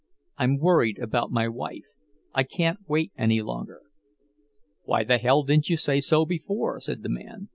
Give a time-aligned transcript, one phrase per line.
[0.35, 3.83] "I'm worried about my wife—I can't wait any longer."
[4.81, 7.49] "Why the hell didn't you say so before?" said the man.